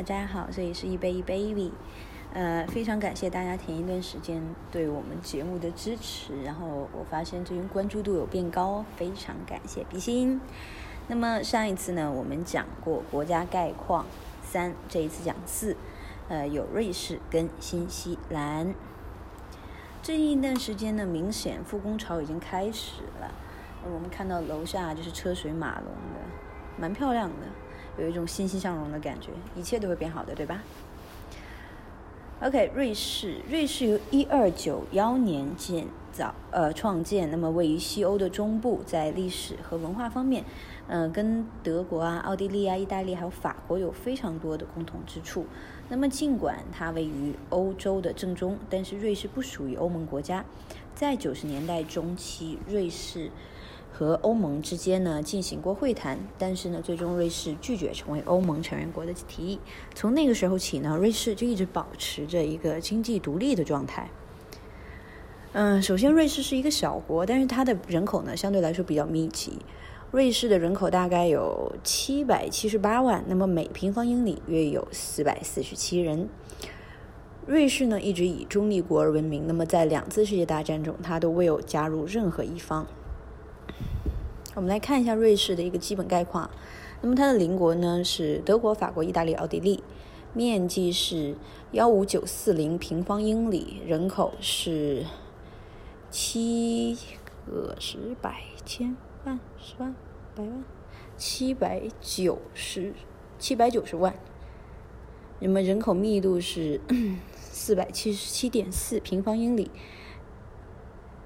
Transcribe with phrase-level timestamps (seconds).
[0.00, 1.70] 大家好，这里是一杯一 baby，
[2.32, 4.42] 呃，非常感谢大家前一段时间
[4.72, 10.40] 对我们节目的支持，然后我发现最近关注度有变高，非常感谢比心。
[11.08, 14.06] 那么上一次呢，我们讲过国家概况
[14.42, 15.76] 三，这一次讲四，
[16.30, 18.74] 呃，有瑞士跟新西兰。
[20.02, 23.30] 最近一段时间呢，明显复工潮已经开始了，
[23.84, 26.20] 我们看到楼下就是车水马龙的，
[26.78, 27.48] 蛮漂亮的。
[27.98, 30.62] 有一种欣欣向荣的感觉，一切都会变好的，对吧
[32.42, 40.44] ？OK，瑞士，瑞士由一二九幺年建造，呃，创建，那么位于西欧的中部，在历史和文化方面，
[40.88, 45.44] 嗯，跟德国啊、奥地利啊、意大利还有法国有非常多的共同之处。
[45.90, 50.44] 那么，尽管它位于欧洲的正中，但是瑞士不属于欧盟国家。
[50.94, 53.30] 在九十年代中期，瑞士。
[53.92, 59.60] 和欧盟之间呢进行过会谈，但是呢，最终瑞士拒绝成为欧盟成员国的提议。
[59.94, 64.08] 从那个时候起呢，瑞士就一直保持着一个经济独立的状态。
[65.52, 69.58] 嗯，首先，瑞士是一个小国，但是它的人口呢相对来说比较密集。
[70.12, 76.28] 瑞士的人口大概有七百七十八万，那么每平方英里约有四百四十七人。
[77.46, 82.86] 瑞士呢一直以中立国而闻名，那么在两次世界大战中，它都未有加入任何一方。
[84.60, 86.50] 我们来看一下瑞士的一个基本概况。
[87.00, 89.82] 那么它的邻国呢是德国、法国、意大利、奥地利，
[90.34, 91.34] 面积是
[91.72, 95.06] 幺五九四零平方英里，人口是
[96.10, 96.94] 七
[97.46, 98.94] 个十百千
[99.24, 99.94] 万十万
[100.36, 100.62] 百万
[101.16, 102.92] 七百九十
[103.38, 104.14] 七百九十万。
[105.38, 106.78] 那么人口密度是
[107.34, 109.70] 四百七十七点四平方英里。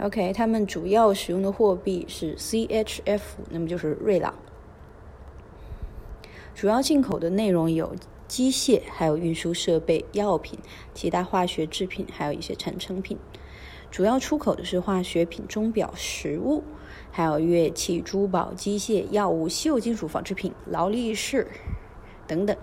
[0.00, 4.32] OK，他们主要使用的货币是 CHF，那么就是瑞郎。
[6.54, 7.96] 主要进口的内容有
[8.28, 10.56] 机械，还有运输设备、药品、
[10.94, 13.18] 其他化学制品，还有一些产成品。
[13.90, 16.62] 主要出口的是化学品、钟表、食物，
[17.10, 21.48] 还有乐器、珠宝、机械、药物、稀有金属、纺织品、劳力士
[22.28, 22.56] 等等。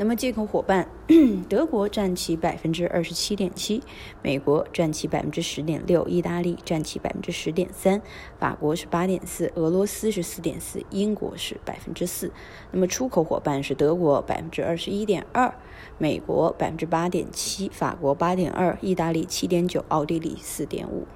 [0.00, 0.88] 那么进口伙伴，
[1.46, 3.82] 德国占其百分之二十七点七，
[4.22, 8.00] 美国占其百分之十点六，意大利占其百分之十点三，
[8.38, 12.32] 法国是八点四，俄罗斯是四点四，英国是百分之四。
[12.70, 15.54] 那么出口伙伴是德国百分之二十一点二，
[15.98, 21.06] 美国百分之八点七，法国八点二，意大利七点九，奥地利四点五。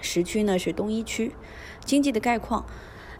[0.00, 1.34] 时区呢是东一区，
[1.84, 2.64] 经济的概况。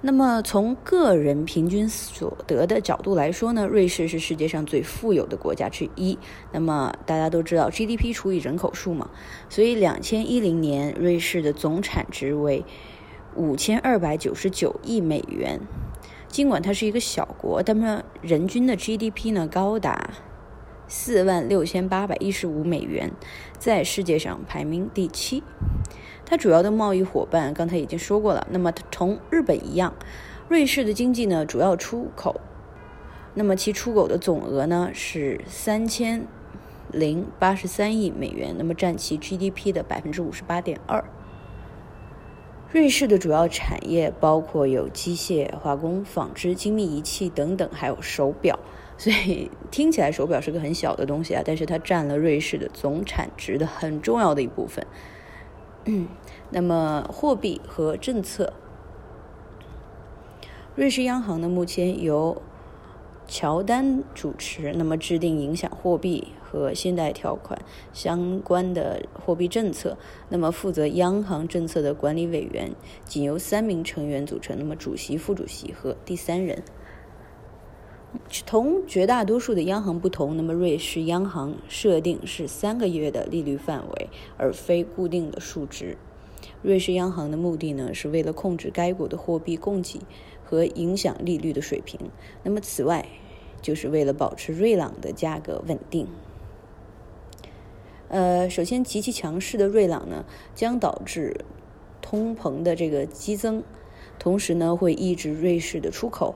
[0.07, 6.19] 那么从个人平均所得的角度来说呢，瑞士是世界上最富有的国家之一。
[6.53, 9.09] 那么大家都知道 GDP 除以人口数嘛，
[9.49, 12.67] 所以两千一零年瑞士的总产值为
[13.35, 15.59] 五千二百九十九亿美元。
[16.29, 20.11] 尽管它是一个小国，但么人均的 GDP 呢高达
[20.87, 23.11] 四万六千八百一十五美元，
[23.59, 25.43] 在世界上排名第七。
[26.27, 28.47] 它主要的贸易伙伴刚才已经说过了。
[28.51, 29.95] 那么同日本一样，
[30.49, 32.41] 瑞士的经济呢主要出口，
[33.35, 36.27] 那么其出口的总额呢是三千
[36.91, 41.05] 零八十三亿美元，那么占其 GDP 的百分之五十八点二。
[42.73, 48.59] 瑞士的主要产业包括有机械、化工、纺织、精密仪器等等，还有手表。
[48.97, 54.85] 所以听起来手表是个很小的东西啊，但是它占了瑞士的总产值的很重要的一部分。
[55.87, 56.09] 嗯，
[56.51, 58.55] 那么货币和政策，
[60.75, 62.41] 瑞士央行呢目前由
[63.29, 67.61] 乔丹主持，那么制定影响货币和信贷条款
[67.93, 69.99] 相关的货币政策。
[70.31, 72.73] 那么负责央行政策的管理委员
[73.05, 76.63] 仅由三名成员组成，那么主席、副主席和第三人。
[78.47, 85.97] 同绝大多数的央行不同，那么瑞士央行设定是三个月的利率范围，而非固定的数值。
[86.63, 90.01] 瑞士央行的目的呢，是为了控制该国的货币供给
[90.45, 91.99] 和影响利率的水平。
[92.43, 93.09] 那么此外，
[93.61, 96.07] 就是为了保持瑞朗的价格稳定。
[98.09, 100.25] 呃，首先极其强势的瑞朗呢，
[100.55, 101.45] 将导致
[102.01, 103.63] 通膨的这个激增，
[104.19, 106.35] 同时呢，会抑制瑞士的出口。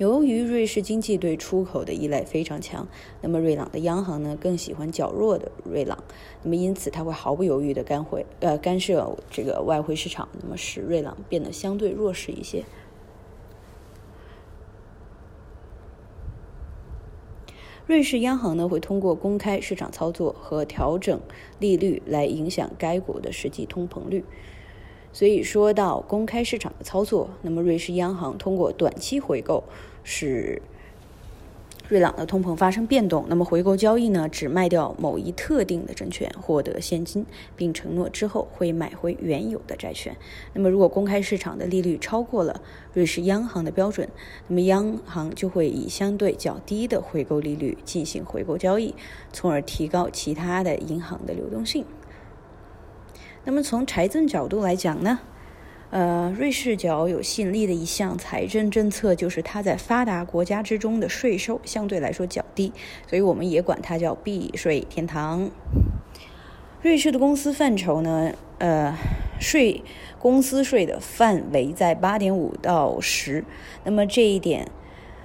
[0.00, 2.88] 由于瑞士经济对出口的依赖非常强，
[3.20, 6.02] 那么瑞郎的央行呢更喜欢较弱的瑞郎，
[6.42, 12.64] 那么因此它会毫不犹豫的干汇呃干涉这个外汇市场，那么使瑞郎变得相对弱势一些。
[17.86, 21.20] 瑞士央行呢会通过公开市场操作和调整
[21.58, 24.24] 利率来影响该国的实际通膨率。
[25.12, 29.64] 所以说到公开市场的操作，那么瑞士央行通过短期回购。
[30.02, 30.60] 使
[31.88, 37.26] 瑞郎的通膨发生变动，那么回购交易呢，只卖掉某一特定的证券，获得现金，
[37.56, 40.16] 并承诺之后会买回原有的债券。
[40.54, 42.62] 那么如果公开市场的利率超过了
[42.92, 44.08] 瑞士央行的标准，
[44.46, 48.94] 那么央行就会以相对较低的回购利率进行回购交易，
[49.32, 51.84] 从而提高其他的银行的流动性。
[53.44, 55.18] 那么从财政角度来讲呢？
[55.90, 62.72] 呃，瑞士较有吸引力的一项财政政策就是它在发达国家之中的税收相对来说较低，
[63.08, 65.50] 所以我们也管它叫避税天堂。
[66.80, 68.96] 瑞士的公司范畴呢，呃，
[69.40, 69.82] 税
[70.20, 73.44] 公司税的范围在八点五到十，
[73.82, 74.70] 那么这一点，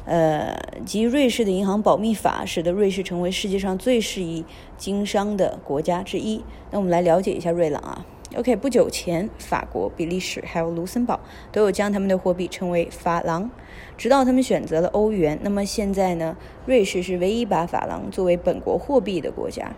[0.05, 4.43] 呃，及瑞士的银行保密法使得瑞士成为世界上最适宜
[4.77, 6.43] 经商的国家之一。
[6.71, 8.05] 那我们来了解一下瑞郎啊。
[8.37, 11.21] OK，不久前，法国、比利时还有卢森堡
[11.53, 13.49] 都有将他们的货币称为法郎，
[13.97, 15.39] 直到他们选择了欧元。
[15.41, 16.35] 那么现在呢？
[16.65, 19.73] 瑞士是唯一把法郎作为本国货币的国家，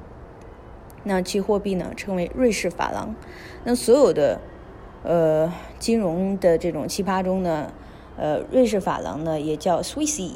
[1.03, 3.15] 那其货币呢称为瑞士法郎。
[3.63, 4.41] 那所有的
[5.03, 7.71] 呃金融的这种奇葩中呢，
[8.17, 10.31] 呃，瑞士法郎呢也叫 Swissy。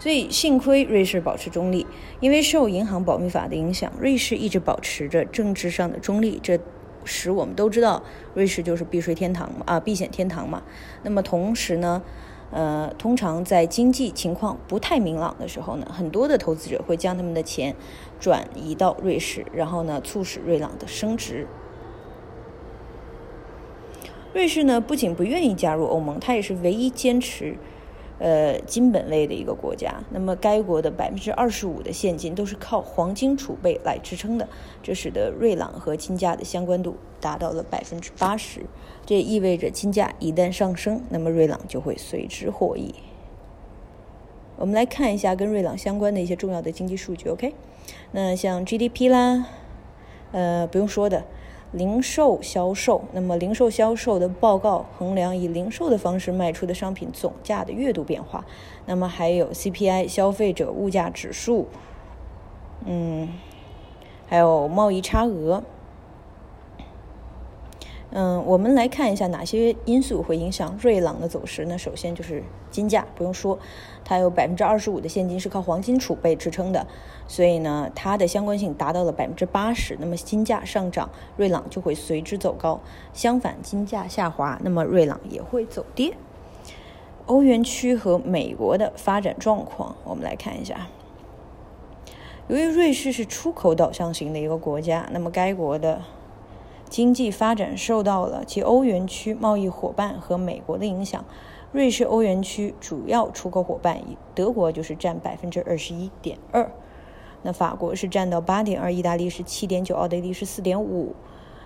[0.00, 1.86] 所以幸亏瑞士保持中立，
[2.20, 6.40] 因为受银行保密法的影响，瑞士一直保持着政治上的中立。
[6.42, 6.58] 这
[7.04, 8.02] 使我们都知道，
[8.34, 10.62] 瑞士就是避税天堂，啊，避险天堂嘛。
[11.02, 12.02] 那么同时呢，
[12.50, 17.74] 呃，通常在经济情况不太明朗的时候呢，很多的投资者会将他们的钱
[18.18, 21.46] 转移到瑞士，然后呢，促使瑞郎的升值。
[24.32, 27.56] 瑞士呢，不仅不愿意加入欧盟，它也是唯一坚持。
[28.20, 34.46] 呃，金本位的一个国家，那么该国的百分之二十五的现金都是靠黄金储备来支撑的，
[34.82, 38.60] 这使得瑞郎和金价的相关度达到了百分之八十。
[39.06, 42.94] 这意味着金价一旦上升，那么瑞郎就会随之获益。
[44.56, 47.54] 我们来看一下跟瑞郎相关的一些重要的经济数据，OK？
[48.12, 49.46] 那像 GDP 啦，
[50.32, 51.24] 呃，不用说的。
[51.72, 58.44] 零售销售，那么零售销售的报告衡量以零售的方式卖出的商品总价的月度变化，
[58.86, 61.68] 那么还有 CPI 消费者物价指数，
[62.84, 63.28] 嗯，
[64.26, 65.62] 还有贸易差额。
[68.12, 71.64] 嗯，我们来看一下哪些因素会影响瑞郎的走势。
[71.66, 73.56] 那首先就是金价，不用说，
[74.04, 76.84] 它有百分之二十五的现金是靠黄金储备支撑的，
[77.28, 79.96] 所以呢，它的相关性达到了百分之八十。
[80.00, 82.80] 那么金价上涨，瑞郎就会随之走高；
[83.12, 86.14] 相反，金价下滑，那么瑞郎也会走跌。
[87.26, 90.88] 欧元区和美国的发展状况，我们来看一下。
[92.48, 96.02] 由于瑞士是出口导向型的一个国家，那么该国的。
[96.90, 101.24] 经济发展受到了其欧元区贸易伙伴和美国的影响。
[101.70, 104.00] 瑞士欧元区主要出口伙伴，
[104.34, 106.68] 德国就是占百分之二十一点二，
[107.42, 111.14] 那法国是占到八点二，意大利是七点九，奥地利是四点五。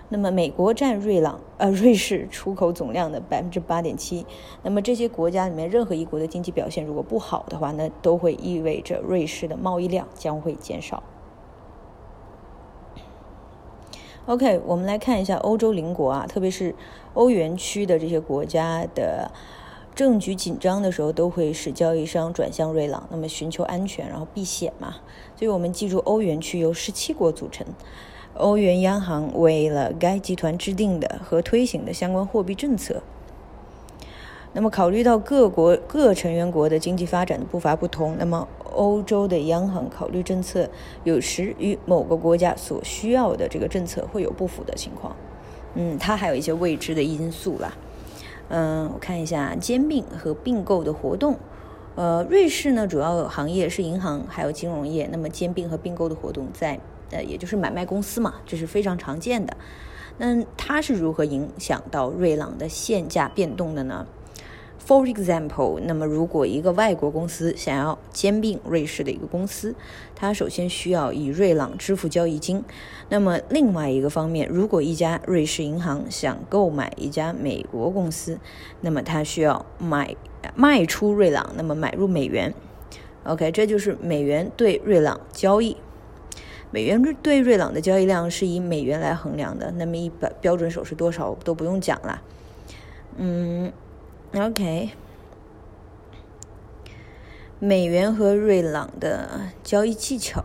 [0.09, 4.23] 那么美国占瑞朗呃瑞士出口总量的百分之八点七。
[4.61, 11.01] 那么这些国家里面任何一国的经济表现如果不好的话，那都会意味着瑞士的贸易量将会减少。
[14.27, 16.73] OK，我们来看一下欧洲邻国啊，特别是
[17.13, 19.29] 欧元区的这些国家的
[19.93, 24.95] 政局紧张的时候，都会使交易商转向瑞郎，那么寻求安全，然后避险嘛。
[25.35, 27.67] 所以我们记住，欧元区由十七国组成，
[28.33, 33.03] 欧元央行为了该集团制定的和推行的相关货币政策。
[34.53, 40.69] 那么考虑到各国各成员国的经济发展的步伐不同，那么欧洲的央行考虑政策，
[41.03, 45.15] 有时与某个国家所需要的这个政策会有不符的情况。
[45.73, 47.73] 嗯，它还有一些未知的因素啦。
[48.49, 51.37] 嗯，我看一下兼并和并购的活动。
[51.95, 56.79] 呃，瑞士呢主要行业是银行还有金融业，那么兼并和并购的活动在
[57.11, 59.55] 呃也就是买卖公司嘛，这是非常常见的。
[60.17, 64.05] 那它是如何影响到瑞郎的现价变动的呢
[64.87, 69.73] ？For example，那么如果一个外国公司想要兼并瑞士的一个公司，
[70.15, 72.63] 它首先需要以瑞郎支付交易金。
[73.09, 78.39] 那么另外一个方面，如果一家瑞士银行想购买一家美国公司，
[78.81, 80.15] 那么它需要买
[80.53, 82.53] 卖出瑞郎，那么买入美元。
[83.23, 85.77] OK，这就是美元对瑞郎交易。
[86.69, 89.71] 美元对瑞郎的交易量是以美元来衡量的。
[89.71, 92.21] 那么一般标准手是多少都不用讲了。
[93.17, 93.73] 嗯。
[94.37, 94.89] OK，
[97.57, 100.43] 美元和瑞郎的交易技巧。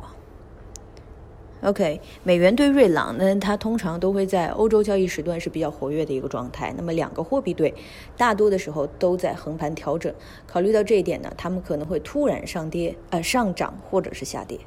[1.62, 6.72] OK，美元对瑞郎呢，它通常都会在欧洲交易时段是比较活跃的一个状态。
[6.76, 7.74] 那么两个货币对
[8.16, 10.14] 大多的时候都在横盘调整。
[10.46, 14.60] 考虑到这一点呢，他们可能会突然上跌、呃上涨或者是下跌。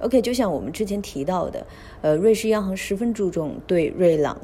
[0.00, 1.64] OK，就像我们之前提到的，
[2.02, 4.36] 呃，瑞士央行十分注重对瑞郎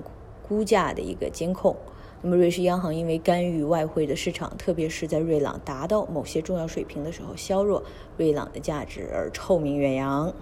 [0.46, 1.76] 估价的一个监控。
[2.22, 7.82] 那么瑞士央行因为干预外汇的市场，特别是在瑞朗达到某些重要水平的时候，削弱
[8.16, 10.32] 瑞朗的价值而臭名远扬。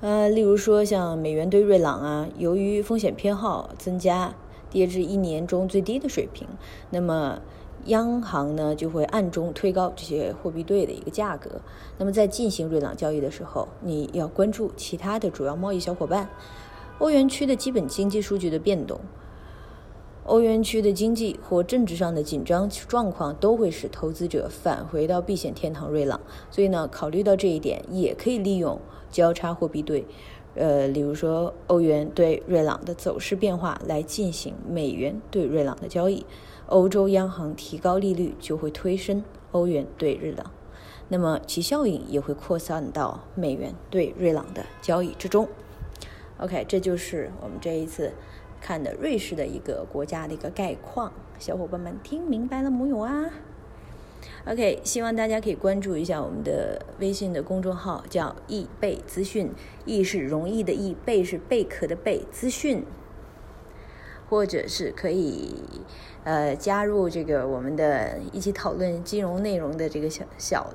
[0.00, 4.34] 呃，例如说像美元兑瑞朗啊，由于风险偏好增加，
[4.68, 6.46] 跌至一年中最低的水平，
[6.90, 7.40] 那么
[7.86, 11.60] 央行呢就会暗中推高这些货币对的一个价格。
[11.96, 16.28] 那么在进行瑞朗交易的时候，你要关注其他的主要贸易小伙伴，
[16.98, 19.00] 欧元区的基本经济数据的变动。
[20.26, 26.18] 欧元区的经济或政治上的紧张状况都会使投资者返回到避险天堂瑞郎，
[26.50, 30.06] 所以呢，考虑到这一点，也可以利用交叉货币对，
[30.54, 36.24] 呃，例如说欧元对瑞郎的走势变化来进行美元对瑞郎的交易。
[36.68, 39.22] 欧洲央行提高利率就会推升
[39.52, 40.50] 欧元对日郎，
[41.08, 45.46] 那么其效应也会扩散到美元对瑞郎的交易之中。
[46.38, 48.12] OK，这就是我们这一次。
[48.60, 53.28] 看的瑞士的一个国家的一个概况，小伙伴们听明白了没有啊
[54.46, 59.52] ？OK，希望大家可以关注一下我们的微信的公众号，叫易贝资讯，
[59.84, 62.86] 易是容易的易，贝是贝壳的贝，资讯，
[64.30, 65.54] 或者是可以
[66.22, 70.72] 呃加入这个我们的一起讨论金融内容的这个小小